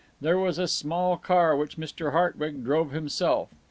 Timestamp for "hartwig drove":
2.11-2.89